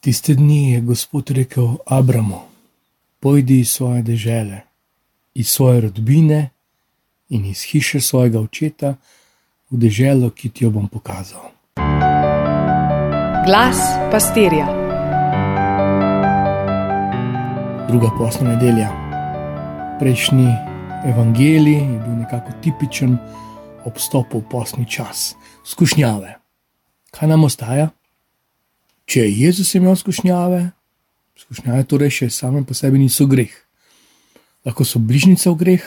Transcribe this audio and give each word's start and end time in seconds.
Tiste 0.00 0.34
dni 0.34 0.72
je 0.72 0.80
Gospod 0.80 1.30
rekel 1.30 1.76
Abramu: 1.86 2.40
Pojdi 3.20 3.60
iz 3.60 3.70
svoje 3.70 4.02
dežele, 4.02 4.60
iz 5.34 5.48
svoje 5.48 5.80
rodbine 5.80 6.50
in 7.28 7.44
iz 7.44 7.62
hiše 7.62 8.00
svojega 8.00 8.40
očeta 8.40 8.94
v 9.70 9.76
deželo, 9.76 10.30
ki 10.30 10.48
ti 10.48 10.64
jo 10.64 10.70
bom 10.70 10.88
pokazal. 10.88 11.52
Glas 13.44 13.76
pastirja. 14.10 14.72
Druga 17.92 18.08
posna 18.18 18.56
nedelja. 18.56 18.88
Prejšnji 20.00 20.48
evangelij 21.12 21.76
je 21.76 22.00
bil 22.06 22.16
nekako 22.24 22.56
tipičen 22.64 23.18
obstop 23.84 24.32
v 24.32 24.40
posni 24.50 24.88
čas, 24.88 25.36
skušnjave. 25.64 26.38
Kaj 27.10 27.28
nam 27.28 27.44
ostaja? 27.44 27.90
Če 29.10 29.24
je 29.24 29.30
Jezus 29.42 29.74
imel 29.74 29.96
skušnjave, 29.98 30.68
skušnjave 31.34 31.86
torej 31.90 32.12
še 32.14 32.28
same 32.30 32.62
po 32.62 32.76
sebi 32.78 33.00
niso 33.00 33.24
greh. 33.26 33.50
Lahko 34.62 34.84
so 34.86 35.00
bližnjice 35.02 35.50
v 35.50 35.56
greh, 35.58 35.86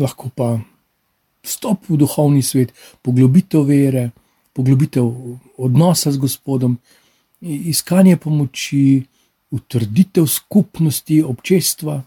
lahko 0.00 0.30
pa 0.32 0.54
vstop 1.44 1.90
v 1.90 1.98
duhovni 2.00 2.40
svet, 2.40 2.72
poglobitev 3.04 3.66
vere, 3.68 4.08
poglobitev 4.56 5.04
odnosa 5.60 6.14
z 6.14 6.22
Gospodom, 6.22 6.78
iskanje 7.44 8.16
pomoči, 8.16 9.04
utrditev 9.52 10.24
skupnosti, 10.32 11.20
občestva. 11.20 12.00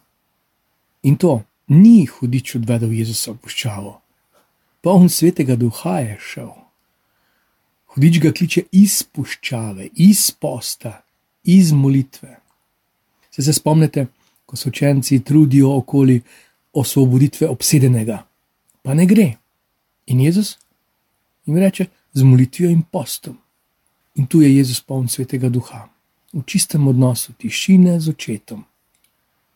In 1.05 1.20
to 1.21 1.43
ni 1.70 2.07
hudič 2.09 2.55
odvedel 2.57 2.98
Jezusa 2.98 3.35
v 3.35 3.45
puščavo, 3.45 3.93
poln 4.81 5.13
svetega 5.13 5.59
duha 5.62 5.99
je 6.07 6.17
šel. 6.17 6.59
Hudič 7.93 8.20
ga 8.21 8.31
kliče 8.31 8.63
iz 8.71 9.02
puščave, 9.03 9.89
iz 9.95 10.29
posta, 10.31 11.02
iz 11.43 11.71
molitve. 11.71 12.35
Se, 13.31 13.43
se 13.43 13.53
spomnite, 13.53 14.07
ko 14.45 14.57
so 14.57 14.70
učenci 14.70 15.20
trudijo 15.26 15.76
okoli 15.77 16.21
osvoboditve 16.73 17.48
obsedenega, 17.49 18.23
pa 18.82 18.93
ne 18.93 19.05
gre. 19.10 19.29
In 20.10 20.21
Jezus 20.21 20.57
jim 21.45 21.57
reče: 21.57 21.85
z 22.13 22.23
molitvijo 22.23 22.70
in 22.70 22.82
postom. 22.82 23.37
In 24.15 24.27
tu 24.27 24.41
je 24.41 24.55
Jezus 24.55 24.82
poln 24.82 25.07
svetega 25.07 25.49
duha, 25.49 25.87
v 26.34 26.43
čistem 26.45 26.87
odnosu 26.87 27.34
tišine 27.34 27.99
z 27.99 28.10
očetom. 28.10 28.65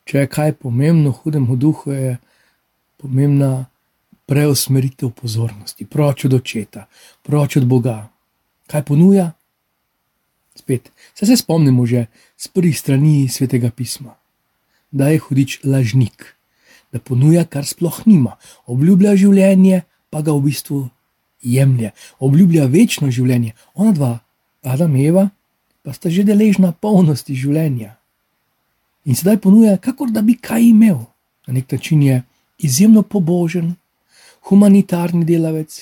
Če 0.06 0.24
je 0.24 0.28
kaj 0.28 0.54
pomembno, 0.62 1.12
hudemu 1.12 1.56
duhu 1.56 1.92
je 1.92 2.18
pomembna 2.98 3.66
preusmeritev 4.26 5.12
pozornosti, 5.12 5.86
proč 5.86 6.26
od 6.26 6.34
očeta, 6.34 6.88
proč 7.24 7.58
od 7.58 7.66
Boga, 7.68 8.13
kaj 8.74 8.82
ponuja? 8.90 9.32
Spet, 10.58 10.90
se, 11.14 11.26
se 11.30 11.38
spomnimo 11.38 11.86
že 11.86 12.08
z 12.38 12.50
prvih 12.50 12.74
strani 12.74 13.30
svetega 13.30 13.70
pisma, 13.70 14.18
da 14.90 15.14
je 15.14 15.22
hudič 15.22 15.62
lažnik, 15.64 16.34
da 16.90 16.98
ponuja, 16.98 17.46
kar 17.46 17.66
sploh 17.66 18.02
nima, 18.10 18.38
obljublja 18.66 19.14
življenje, 19.18 19.84
pa 20.10 20.22
ga 20.26 20.34
v 20.34 20.50
bistvu 20.50 20.80
jemlje, 21.42 21.94
obljublja 22.22 22.66
večno 22.70 23.10
življenje. 23.14 23.54
Ona 23.74 23.94
dva, 23.94 24.14
Adam 24.62 24.94
in 24.98 25.10
Eva, 25.10 25.26
pa 25.82 25.94
sta 25.94 26.10
že 26.10 26.26
deležna 26.26 26.72
polnosti 26.74 27.34
življenja. 27.34 27.98
In 29.06 29.18
sedaj 29.20 29.42
ponuja, 29.44 29.78
kakor 29.78 30.14
da 30.14 30.22
bi 30.22 30.38
kaj 30.38 30.70
imel. 30.70 31.02
Na 31.50 31.58
nek 31.58 31.68
način 31.74 32.02
je 32.06 32.22
izjemno 32.64 33.04
pobožen, 33.04 33.74
humanitarni 34.48 35.26
delavec, 35.28 35.74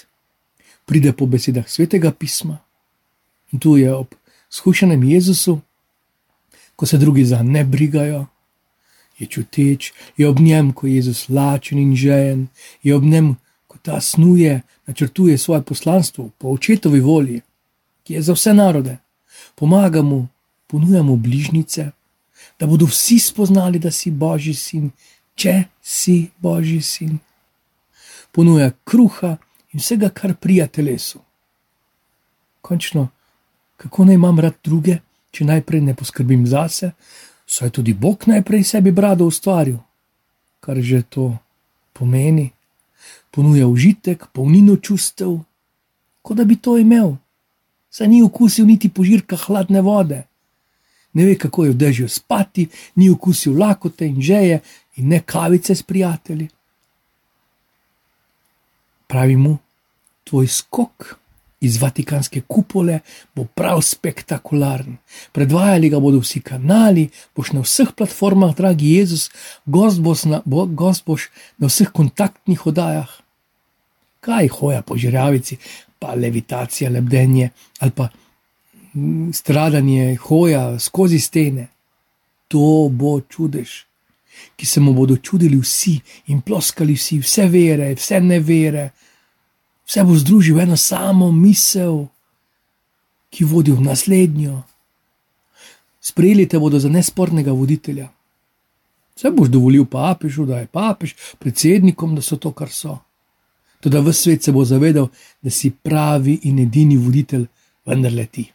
pride 0.90 1.14
po 1.14 1.28
besedah 1.30 1.68
svetega 1.70 2.10
pisma, 2.12 2.58
In 3.52 3.60
tu 3.60 3.78
je 3.78 3.94
ob 3.94 4.16
skušenem 4.50 5.04
Jezusu, 5.04 5.60
ko 6.76 6.86
se 6.86 6.98
drugi 6.98 7.26
za 7.26 7.44
ne 7.44 7.64
brigajo, 7.64 8.26
je 9.20 9.28
čuteč, 9.28 9.94
je 10.18 10.30
ob 10.30 10.40
njem, 10.40 10.74
ko 10.74 10.88
je 10.88 10.96
Jezus 10.96 11.30
lačen 11.30 11.78
in 11.78 11.96
žejen, 11.96 12.48
je 12.84 12.96
ob 12.96 13.04
njem, 13.04 13.36
ko 13.68 13.78
ta 13.82 14.02
snuje, 14.02 14.62
načrtuje 14.88 15.38
svoje 15.38 15.62
poslanstvo 15.62 16.30
po 16.38 16.48
očetovi 16.48 17.00
volji, 17.00 17.42
ki 18.04 18.14
je 18.14 18.22
za 18.22 18.34
vse 18.34 18.54
narode. 18.54 18.98
Pomaga 19.56 20.02
mu, 20.02 20.28
ponuja 20.68 21.04
mu 21.04 21.16
bližnjice, 21.16 21.92
da 22.60 22.68
bodo 22.68 22.86
vsi 22.86 23.20
spoznali, 23.20 23.80
da 23.80 23.92
si 23.92 24.12
Božji 24.12 24.54
sin, 24.54 24.92
če 25.36 25.64
si 25.82 26.30
Božji 26.38 26.82
sin. 26.82 27.20
Ponuja 28.32 28.72
kruha 28.84 29.38
in 29.72 29.80
vsega, 29.80 30.10
kar 30.10 30.34
prija 30.36 30.68
telesu. 30.68 31.20
Končno 32.62 33.08
kako 33.82 34.06
naj 34.06 34.16
imam 34.16 34.40
rad 34.40 34.54
druge, 34.64 35.00
če 35.32 35.46
najprej 35.46 35.82
ne 35.82 35.96
poskrbim 35.98 36.46
zase, 36.48 36.92
saj 37.50 37.72
tudi 37.74 37.94
Bog 37.98 38.28
najprej 38.30 38.64
sebi 38.64 38.92
brado 38.94 39.26
ustvaril. 39.26 39.80
Kar 40.62 40.78
že 40.78 41.02
to 41.02 41.32
pomeni, 41.98 42.52
ponuja 43.34 43.66
užitek, 43.68 44.28
polnino 44.34 44.76
čustev, 44.78 45.40
kot 46.22 46.38
da 46.38 46.46
bi 46.46 46.60
to 46.62 46.78
imel. 46.78 47.16
Saj 47.90 48.08
ni 48.08 48.22
okusil 48.22 48.70
niti 48.70 48.90
požirka 48.90 49.40
hladne 49.48 49.82
vode, 49.82 50.22
ne 51.14 51.26
ve, 51.26 51.34
kako 51.36 51.66
je 51.66 51.72
v 51.72 51.80
dežju 51.82 52.10
spati, 52.10 52.68
ni 52.96 53.10
okusil 53.10 53.58
lakote 53.58 54.06
in 54.08 54.22
žeje 54.22 54.62
in 54.96 55.10
ne 55.10 55.24
kavice 55.26 55.76
s 55.76 55.84
prijatelji. 55.84 56.48
Pravi 59.08 59.36
mu, 59.36 59.58
tvoj 60.24 60.48
skok 60.48 61.21
iz 61.62 61.78
Vatikanske 61.82 62.42
kupole 62.48 63.00
bo 63.36 63.46
prav 63.46 63.82
spektakularen. 63.86 64.98
Predvajali 65.32 65.90
ga 65.90 66.00
bodo 66.00 66.20
vsi 66.20 66.42
kanali, 66.42 67.10
boš 67.36 67.52
na 67.54 67.62
vseh 67.62 67.92
platformah, 67.98 68.56
dragi 68.58 68.96
Jezus, 68.96 69.30
gost 69.66 70.02
boš 70.02 70.26
na, 70.26 70.42
bo, 70.46 70.66
gost 70.66 71.06
boš 71.06 71.30
na 71.58 71.70
vseh 71.70 71.92
kontaktnih 71.94 72.66
oddajah. 72.68 73.12
Kaj 74.22 74.48
hoja 74.58 74.82
po 74.82 74.98
žiravici, 74.98 75.58
pa 76.00 76.16
levitacija, 76.18 76.90
lebdenje 76.90 77.50
ali 77.80 77.92
pa 77.92 78.10
mm, 78.94 79.34
stradanje, 79.34 80.16
hoja 80.16 80.80
skozi 80.80 81.20
stene. 81.20 81.68
To 82.48 82.90
bo 82.92 83.22
čudež, 83.22 83.70
ki 84.58 84.66
se 84.66 84.82
mu 84.82 84.94
bodo 84.94 85.18
čudili 85.18 85.60
vsi 85.62 86.00
in 86.34 86.42
ploskali 86.42 86.98
vsi, 86.98 87.22
vse 87.22 87.46
vere, 87.48 87.94
vse 87.96 88.20
nevere 88.20 88.90
vse 89.86 90.04
bo 90.04 90.16
združil 90.16 90.56
v 90.56 90.66
eno 90.66 90.78
samo 90.78 91.32
misel, 91.32 92.08
ki 93.32 93.48
vodi 93.48 93.72
v 93.72 93.82
naslednjo. 93.82 94.62
Sprejeli 96.02 96.48
te 96.50 96.60
bodo 96.60 96.80
za 96.80 96.90
nespornega 96.90 97.52
voditelja. 97.52 98.10
Vse 99.16 99.32
boš 99.32 99.50
dovolil 99.54 99.86
papežu, 99.86 100.46
da 100.46 100.60
je 100.60 100.68
papež, 100.68 101.14
predsednikom, 101.40 102.16
da 102.16 102.22
so 102.22 102.38
to, 102.42 102.52
kar 102.52 102.70
so. 102.74 102.98
Tudi 103.82 103.98
v 103.98 104.14
svet 104.14 104.44
se 104.44 104.52
bo 104.52 104.66
zavedal, 104.66 105.10
da 105.42 105.50
si 105.50 105.72
pravi 105.72 106.40
in 106.50 106.60
edini 106.60 106.98
voditelj, 106.98 107.48
vendar 107.86 108.14
le 108.14 108.26
ti. 108.26 108.46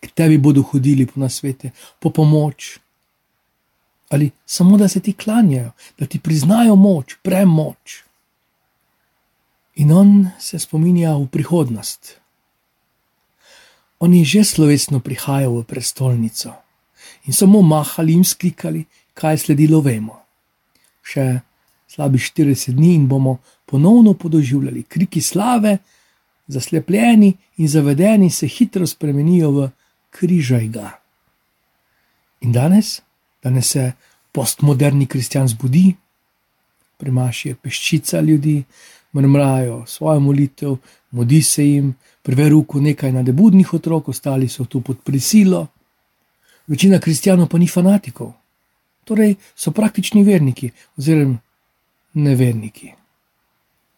K 0.00 0.12
tebi 0.12 0.38
bodo 0.38 0.62
hodili 0.62 1.06
po 1.06 1.20
nasvete, 1.20 1.72
po 2.00 2.10
pomoč. 2.10 2.78
Ali 4.08 4.30
samo 4.46 4.76
da 4.76 4.88
se 4.88 5.00
ti 5.00 5.12
klanjajo, 5.12 5.72
da 5.98 6.06
ti 6.06 6.18
priznajo 6.18 6.76
moč, 6.76 7.16
premoč. 7.22 8.05
In 9.86 9.92
on 9.92 10.30
se 10.38 10.58
spominja 10.58 11.14
v 11.14 11.28
prihodnost. 11.30 12.18
On 14.02 14.10
je 14.10 14.24
že 14.26 14.42
slovesno 14.42 14.98
prihajal 14.98 15.62
v 15.62 15.62
prestolnico 15.62 16.50
in 17.30 17.32
samo 17.32 17.62
mahali 17.62 18.18
in 18.18 18.26
sklikali, 18.26 18.82
kaj 19.14 19.32
je 19.34 19.38
sledilo, 19.38 19.78
vemo. 19.78 20.26
Še 21.06 21.38
slabi 21.86 22.18
40 22.18 22.74
dni 22.74 22.98
in 22.98 23.06
bomo 23.06 23.38
ponovno 23.62 24.18
podoživljali 24.18 24.82
kriki 24.90 25.22
slave, 25.22 25.78
zaslepljeni 26.50 27.36
in 27.62 27.68
zavedeni 27.70 28.26
se 28.30 28.50
hitro 28.50 28.90
spremenijo 28.90 29.50
v 29.54 29.70
križaj 30.10 30.66
ga. 30.66 30.98
In 32.42 32.50
danes, 32.50 33.06
danes 33.38 33.70
se 33.70 33.92
postmoderni 34.34 35.06
kristjan 35.06 35.46
zbudi, 35.46 35.94
premaši 36.98 37.48
je 37.48 37.54
peščica 37.54 38.20
ljudi, 38.20 38.64
mrmrajo 39.16 39.84
svojo 39.86 40.20
molitev, 40.20 40.76
modi 41.10 41.42
se 41.42 41.64
jim, 41.64 41.94
prve 42.22 42.48
ruko 42.48 42.80
nekaj 42.80 43.12
nadebudnih 43.12 43.74
otrok, 43.74 44.08
ostali 44.08 44.48
so 44.48 44.64
tu 44.64 44.80
pod 44.80 44.98
prisilo. 45.04 45.66
Večina 46.66 46.98
kristijanov 46.98 47.48
pa 47.48 47.58
ni 47.58 47.68
fanatikov, 47.68 48.32
torej 49.04 49.34
so 49.54 49.70
praktični 49.70 50.24
verniki 50.24 50.70
oziroma 50.98 51.38
neverniki. 52.14 52.90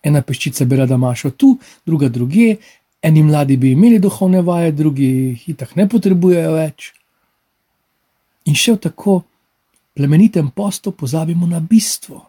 Ena 0.02 0.22
peščica 0.22 0.64
bi 0.64 0.76
rada 0.76 0.96
mašo 0.96 1.30
tu, 1.30 1.56
druga 1.86 2.08
druge, 2.08 2.56
eni 3.02 3.22
mladi 3.22 3.56
bi 3.56 3.72
imeli 3.72 3.98
duhovne 3.98 4.42
vaje, 4.42 4.72
drugi 4.72 5.08
jih 5.46 5.56
tako 5.56 5.80
ne 5.80 5.88
potrebujejo 5.88 6.52
več. 6.54 6.92
In 8.46 8.54
še 8.54 8.76
v 8.76 8.82
tako 8.88 9.20
plemenitem 9.96 10.50
postu 10.54 10.92
pozabimo 10.92 11.46
na 11.46 11.60
bistvo 11.60 12.22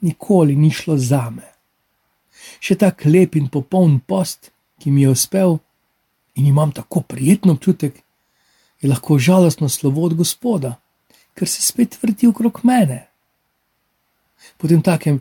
nikoli 0.00 0.56
ni 0.56 0.70
šlo 0.70 0.98
za 0.98 1.30
me. 1.30 1.46
Še 2.60 2.76
tako 2.80 3.10
lep 3.10 3.36
in 3.36 3.48
popoln 3.48 4.00
post, 4.00 4.50
ki 4.80 4.90
mi 4.90 5.02
je 5.02 5.12
uspel, 5.14 5.58
in 6.36 6.46
imam 6.46 6.72
tako 6.72 7.00
prijeten 7.00 7.50
občutek, 7.50 8.02
je 8.80 8.88
lahko 8.88 9.18
žalostno 9.18 9.68
slovo 9.68 10.04
od 10.04 10.14
Gospoda, 10.14 10.76
ker 11.34 11.48
se 11.48 11.62
spet 11.62 11.96
vrti 12.02 12.28
okrog 12.28 12.60
mene. 12.62 13.06
Potem 14.56 14.82
takem 14.82 15.20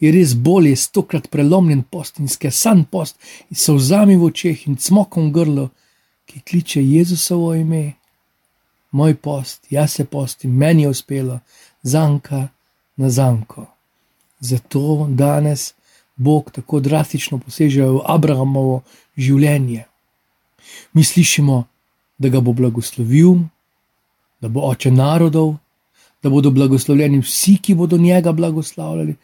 je 0.00 0.12
res 0.12 0.34
bolje 0.34 0.76
stokrat 0.76 1.28
prelomljen 1.30 1.82
post 1.82 2.18
in 2.18 2.28
skesan 2.28 2.84
post 2.84 3.20
in 3.50 3.56
so 3.56 3.76
vzami 3.76 4.16
v 4.16 4.30
očeh 4.30 4.66
in 4.68 4.78
smokom 4.80 5.30
grlo, 5.32 5.70
ki 6.24 6.40
kliče 6.40 6.82
Jezusovo 6.82 7.54
ime. 7.54 7.92
Moj 8.90 9.14
post, 9.14 9.66
jaz 9.70 9.92
se 9.92 10.04
postim, 10.04 10.56
meni 10.56 10.82
je 10.82 10.88
uspelo, 10.88 11.40
zanka 11.82 12.48
na 12.96 13.10
zanko. 13.10 13.73
Zato 14.44 15.06
danes 15.08 15.72
Bog 16.16 16.50
tako 16.52 16.80
drastično 16.80 17.38
poseže 17.38 17.86
v 17.88 18.00
Abrahamovo 18.04 18.82
življenje. 19.16 19.86
Mi 20.92 21.04
slišimo, 21.04 21.64
da 22.18 22.28
ga 22.28 22.40
bo 22.40 22.52
blagoslovil, 22.52 23.40
da 24.40 24.48
bo 24.48 24.66
oče 24.68 24.92
narodov, 24.92 25.56
da 26.22 26.30
bodo 26.30 26.52
blagoslovljeni 26.54 27.22
vsi, 27.24 27.56
ki 27.56 27.74
bodo 27.74 27.96
njega 27.98 28.32
blagoslavljali. 28.32 29.16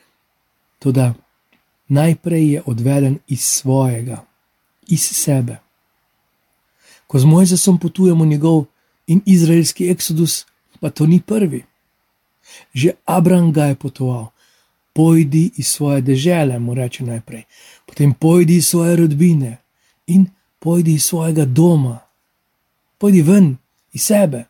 Toda 0.78 1.12
najprej 1.88 2.52
je 2.52 2.62
odveden 2.67 3.19
iz 3.28 3.44
svojega, 3.44 4.25
iz 4.88 5.05
sebe. 5.05 5.61
Ko 7.06 7.19
z 7.19 7.25
Mojzesom 7.25 7.78
potujemo 7.78 8.25
njegov 8.25 8.64
in 9.06 9.22
izraelski 9.26 9.90
eksodus, 9.90 10.44
pa 10.81 10.90
to 10.90 11.06
ni 11.06 11.20
prvi. 11.20 11.64
Že 12.75 12.96
Abraham 13.05 13.52
ga 13.52 13.70
je 13.70 13.75
potoval, 13.75 14.31
pojdi 14.93 15.51
iz 15.57 15.67
svoje 15.67 16.01
dežele, 16.01 16.59
mu 16.59 16.75
reče 16.75 17.05
najprej, 17.05 17.45
potem 17.87 18.15
pojdi 18.15 18.57
iz 18.57 18.69
svoje 18.69 18.97
rodbine 18.97 19.59
in 20.07 20.27
pojdi 20.59 20.95
iz 20.95 21.05
svojega 21.05 21.45
doma, 21.45 21.99
pojdi 22.99 23.23
ven 23.23 23.57
iz 23.93 24.03
sebe. 24.03 24.45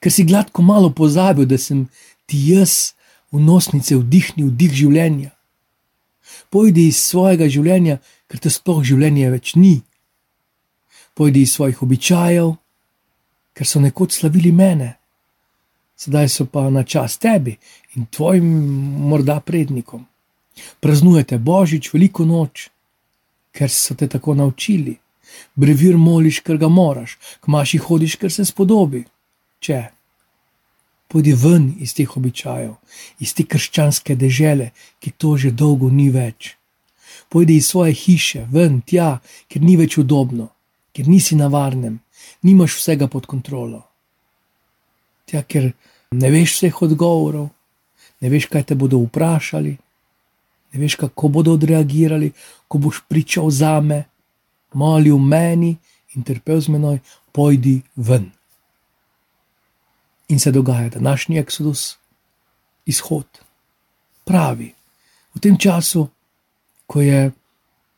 Ker 0.00 0.12
si 0.12 0.24
gladko 0.24 0.62
malo 0.62 0.90
pozabil, 0.90 1.46
da 1.46 1.58
sem 1.58 1.86
ti 2.26 2.38
jaz 2.50 2.92
v 3.32 3.40
nosnice 3.40 3.96
vdihnil 3.96 4.50
dih 4.50 4.72
življenja. 4.72 5.30
Pojdi 6.50 6.88
iz 6.88 7.00
svojega 7.04 7.48
življenja, 7.48 7.98
ker 8.28 8.40
te 8.40 8.50
sploh 8.50 8.82
življenje 8.84 9.30
več 9.30 9.54
ni. 9.56 9.80
Pojdi 11.16 11.44
iz 11.44 11.54
svojih 11.56 11.82
običajev, 11.82 12.54
ker 13.56 13.66
so 13.66 13.80
nekoč 13.80 14.18
slavili 14.18 14.52
mene, 14.52 14.96
sedaj 15.96 16.28
so 16.28 16.46
pa 16.46 16.70
na 16.70 16.82
čas 16.82 17.18
tebi 17.18 17.56
in 17.96 18.06
tvojim 18.06 18.46
morda 19.08 19.40
prednikom. 19.40 20.06
Praznujete 20.80 21.38
božič, 21.38 21.90
veliko 21.92 22.24
noč, 22.24 22.68
ker 23.52 23.70
so 23.70 23.94
te 23.94 24.08
tako 24.08 24.34
naučili. 24.34 24.96
Brevir 25.54 25.96
moliš, 25.96 26.40
ker 26.40 26.56
ga 26.56 26.68
moraš, 26.68 27.16
k 27.40 27.48
maši 27.48 27.78
hodiš, 27.78 28.16
ker 28.16 28.32
se 28.32 28.44
spodobi. 28.44 29.04
Če. 29.60 29.82
Pojdi 31.08 31.32
ven 31.38 31.68
iz 31.80 31.94
teh 31.94 32.16
običajev, 32.18 32.74
iz 33.22 33.32
te 33.34 33.44
krščanske 33.46 34.16
dežele, 34.18 34.70
ki 35.00 35.12
to 35.16 35.36
že 35.36 35.52
dolgo 35.54 35.90
ni 35.90 36.08
več. 36.10 36.56
Pojdi 37.30 37.56
iz 37.56 37.68
svoje 37.70 37.94
hiše, 37.94 38.46
ven 38.50 38.80
tja, 38.82 39.20
ker 39.48 39.62
ni 39.62 39.76
več 39.76 39.98
udobno, 40.02 40.50
ker 40.92 41.08
nisi 41.08 41.38
na 41.38 41.46
varnem, 41.52 42.00
nimaš 42.42 42.78
vsega 42.80 43.08
pod 43.12 43.26
kontrolo. 43.26 43.84
Tja, 45.26 45.42
ker 45.42 45.72
ne 46.10 46.30
veš 46.30 46.56
vseh 46.56 46.82
odgovorov, 46.82 47.48
ne 48.20 48.30
veš, 48.30 48.46
kaj 48.50 48.70
te 48.70 48.74
bodo 48.78 49.00
vprašali, 49.04 49.76
ne 50.72 50.80
veš, 50.80 50.96
kako 51.00 51.28
bodo 51.28 51.56
odreagirali, 51.58 52.32
ko 52.68 52.78
boš 52.78 53.02
pričal 53.08 53.50
za 53.50 53.80
me 53.80 54.04
molil 54.76 55.18
meni 55.18 55.76
in 56.14 56.22
trpel 56.22 56.60
z 56.60 56.68
menoj, 56.68 56.98
pojdi 57.32 57.80
ven. 57.96 58.30
In 60.28 60.40
se 60.40 60.52
dogaja 60.52 60.88
današnji 60.88 61.38
eksodus, 61.38 61.96
izhod, 62.86 63.26
pravi, 64.24 64.72
v 65.34 65.40
tem 65.40 65.58
času, 65.58 66.08
ko 66.86 67.00
je 67.00 67.30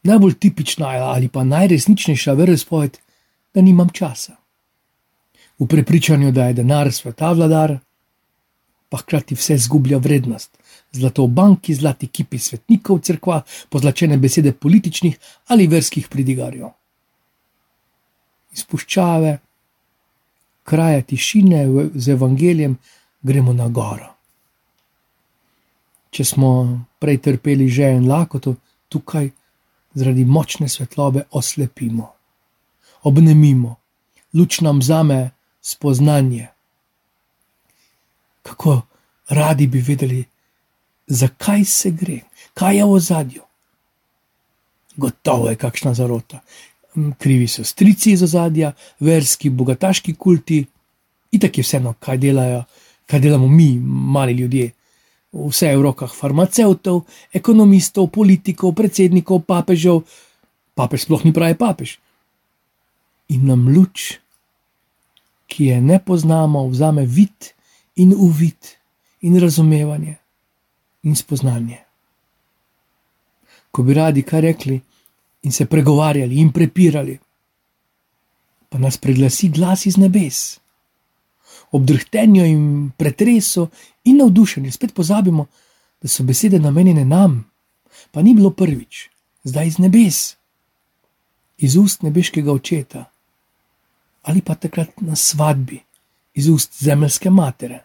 najbolj 0.02 0.34
tipična 0.38 0.88
ali 0.88 1.28
pa 1.28 1.44
najresničnejša 1.44 2.32
verespoved, 2.32 2.98
da 3.54 3.60
nimam 3.60 3.88
časa. 3.90 4.36
V 5.58 5.66
prepričanju, 5.66 6.32
da 6.32 6.44
je 6.44 6.54
denar 6.60 6.92
sveta 6.92 7.32
vladar, 7.32 7.78
pa 8.88 8.96
hkrati 8.96 9.34
vse 9.34 9.58
zgublja 9.58 9.98
vrednost. 9.98 10.58
Zlato 10.92 11.26
v 11.26 11.28
banki, 11.28 11.74
zlati 11.74 12.06
kipi 12.06 12.38
svetnikov 12.38 13.00
crkva, 13.04 13.42
pozlačene 13.68 14.16
besede 14.16 14.52
političnih 14.52 15.18
ali 15.46 15.66
verskih 15.66 16.08
pridigarjev. 16.08 16.70
Izpuščave, 18.54 19.38
kraje 20.64 21.02
tišine 21.02 21.66
z 21.94 22.14
evangelijem, 22.14 22.78
gremo 23.22 23.52
na 23.52 23.68
goro. 23.68 24.14
Če 26.10 26.24
smo 26.24 26.50
prej 26.98 27.18
trpeli 27.24 27.68
že 27.68 27.90
en 27.92 28.08
lakoto, 28.08 28.54
tukaj 28.88 29.28
zaradi 29.94 30.24
močne 30.24 30.68
svetlobe 30.68 31.26
oslepimo, 31.30 32.12
obnemimo, 33.02 33.76
luč 34.34 34.60
nam 34.60 34.80
zame 34.82 35.30
spoznanje 35.68 36.48
kako 38.48 38.80
radi 39.28 39.66
bi 39.66 39.80
vedeli, 39.80 40.24
zakaj 41.06 41.64
se 41.64 41.90
gre, 41.90 42.20
kaj 42.54 42.76
je 42.76 42.84
v 42.84 43.00
zadju. 43.00 43.42
Gotovo 44.96 45.48
je 45.48 45.56
kakšna 45.56 45.94
zarota. 45.94 46.40
Krivi 47.18 47.48
so 47.48 47.64
strici 47.64 48.12
iz 48.12 48.22
ozadja, 48.22 48.72
verski, 49.00 49.50
bogataški 49.50 50.14
kulti, 50.14 50.64
in 51.32 51.40
tako 51.40 51.60
je 51.60 51.66
vseeno, 51.66 51.94
kaj 52.00 52.18
delajo, 52.18 52.64
kaj 53.06 53.20
delamo 53.20 53.48
mi, 53.48 53.74
mali 54.14 54.32
ljudje. 54.32 54.72
Vse 55.32 55.68
je 55.68 55.76
v 55.76 55.84
rokah 55.84 56.14
farmacevtov, 56.14 57.02
ekonomistov, 57.32 58.08
politikov, 58.10 58.72
predsednikov, 58.74 59.44
papežev, 59.46 60.00
papež 60.74 61.04
sploh 61.04 61.24
ni 61.24 61.32
pravi 61.36 61.54
papež. 61.54 61.98
In 63.28 63.44
nam 63.46 63.68
luč, 63.68 64.16
ki 65.48 65.64
je 65.64 65.80
ne 65.80 65.98
poznamo, 65.98 66.68
vzame 66.68 67.06
vid 67.06 67.52
in 67.96 68.12
uvid, 68.16 68.76
in 69.20 69.40
razumevanje, 69.40 70.14
in 71.02 71.16
spoznanje. 71.16 71.78
Ko 73.70 73.82
bi 73.82 73.94
radi 73.94 74.22
kaj 74.22 74.40
rekli, 74.40 74.80
in 75.42 75.52
se 75.52 75.66
pregovarjali, 75.66 76.40
in 76.40 76.52
prepirali, 76.52 77.18
pa 78.68 78.78
nas 78.78 78.96
preglasi 78.96 79.48
glas 79.48 79.86
iz 79.86 79.96
nebes. 79.96 80.60
Ob 81.72 81.84
drhtenju 81.84 82.44
in 82.44 82.90
pretresu 82.96 83.68
in 84.04 84.16
navdušenju 84.16 84.72
spet 84.72 84.94
pozabimo, 84.94 85.46
da 86.02 86.08
so 86.08 86.22
besede 86.22 86.58
namenjene 86.58 87.04
nam, 87.04 87.50
pa 88.10 88.22
ni 88.22 88.34
bilo 88.34 88.50
prvič, 88.50 89.08
zdaj 89.44 89.66
iz 89.66 89.78
nebes, 89.78 90.36
iz 91.58 91.76
ust 91.76 92.02
nebeškega 92.02 92.52
očeta 92.52 93.08
ali 94.22 94.42
pa 94.42 94.54
takrat 94.54 95.00
na 95.00 95.16
svadbi, 95.16 95.82
iz 96.34 96.48
ust 96.48 96.82
zemeljske 96.82 97.30
matere. 97.30 97.84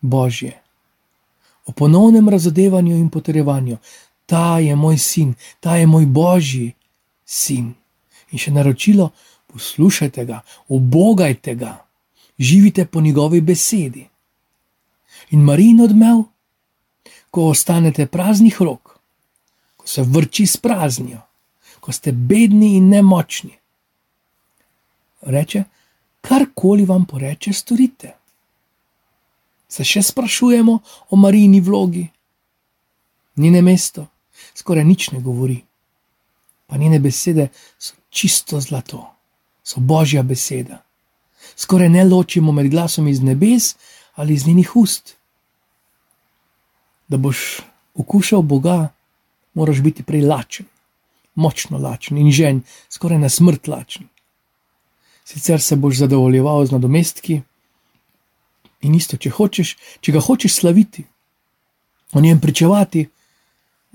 Božje. 0.00 0.60
O 1.66 1.72
ponovnem 1.72 2.28
razodevanju 2.28 2.96
in 2.96 3.08
potrjevanju, 3.10 3.76
ta 4.26 4.58
je 4.58 4.76
moj 4.76 4.98
sin, 4.98 5.34
ta 5.60 5.76
je 5.76 5.86
moj 5.86 6.06
božji 6.06 6.74
sin. 7.24 7.72
In 8.30 8.38
še 8.38 8.52
naročilo, 8.52 9.10
poslušajte 9.46 10.24
ga, 10.24 10.42
obogajte 10.68 11.54
ga, 11.54 11.78
živite 12.38 12.84
po 12.84 13.00
njegovi 13.00 13.40
besedi. 13.40 14.06
In 15.30 15.40
Marin 15.40 15.80
odmev, 15.80 16.24
ko 17.30 17.48
ostanete 17.50 18.06
praznih 18.06 18.60
rok, 18.62 18.98
ko 19.76 19.86
se 19.86 20.02
vrči 20.02 20.46
s 20.46 20.56
praznijo, 20.56 21.20
ko 21.80 21.92
ste 21.92 22.12
bedni 22.12 22.76
in 22.76 22.88
nemočni. 22.88 23.56
Reče, 25.24 25.64
karkoli 26.20 26.84
vam 26.84 27.04
poreče, 27.04 27.52
storite 27.52 28.14
se 29.74 29.84
še 29.84 30.02
sprašujemo 30.02 30.74
o 31.10 31.16
Marijini 31.16 31.60
vlogi. 31.60 32.04
Njene 33.36 33.62
mesto 33.62 34.06
skoraj 34.54 34.84
nič 34.84 35.10
ne 35.10 35.20
govori, 35.20 35.56
pa 36.66 36.78
njene 36.78 37.00
besede 37.02 37.48
so 37.78 37.96
čisto 38.10 38.60
zlato, 38.60 39.02
so 39.62 39.80
božja 39.80 40.22
beseda. 40.22 40.82
Skoraj 41.56 41.90
ne 41.90 42.04
ločimo 42.04 42.52
med 42.52 42.70
glasom 42.70 43.08
iz 43.08 43.22
nebes 43.22 43.74
ali 44.14 44.34
iz 44.34 44.46
njenih 44.46 44.76
ust. 44.76 45.16
Da 47.08 47.16
boš 47.18 47.60
okušal 47.94 48.42
Boga, 48.42 48.88
moraš 49.54 49.82
biti 49.82 50.02
prej 50.02 50.22
lačen, 50.22 50.66
močno 51.34 51.78
lačen 51.78 52.18
in 52.18 52.30
žen, 52.30 52.62
skoraj 52.90 53.18
na 53.18 53.28
smrt 53.28 53.68
lačen. 53.68 54.08
Sicer 55.24 55.60
se 55.60 55.76
boš 55.76 55.96
zadovoljeval 55.96 56.66
z 56.66 56.76
nadomestki, 56.76 57.40
In 58.84 58.94
isto, 58.94 59.16
če 59.16 59.32
hočeš, 59.32 59.74
če 60.04 60.12
ga 60.12 60.20
hočeš 60.20 60.58
slaviti, 60.60 61.04
o 62.12 62.20
njem 62.20 62.40
pričevati, 62.40 63.06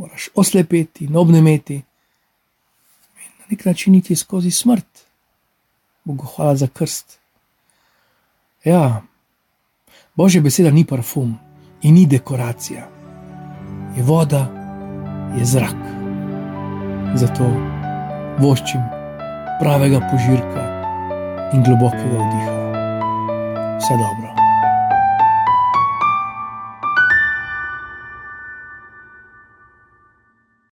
moraš 0.01 0.29
oslepeti 0.33 1.05
in 1.05 1.17
obnemeti, 1.19 1.77
in 1.77 3.51
nek 3.51 3.65
način 3.65 3.95
iti 3.99 4.17
skozi 4.17 4.51
smrt. 4.51 5.05
Bogu 6.03 6.25
hvala 6.33 6.55
za 6.57 6.67
krst. 6.67 7.19
Ja, 8.65 9.03
Božja 10.15 10.41
beseda 10.41 10.71
ni 10.71 10.85
parfum 10.85 11.35
in 11.83 11.93
ni 11.95 12.07
dekoracija, 12.09 12.89
je 13.97 14.03
voda, 14.03 14.41
je 15.37 15.45
zrak. 15.45 15.85
Zato 17.19 17.45
voščim 18.41 18.83
pravega 19.61 20.01
požirka 20.09 20.78
in 21.53 21.63
globokega 21.63 22.19
vdiha. 22.23 22.51
Vse 23.77 23.97
dobro. 23.97 24.28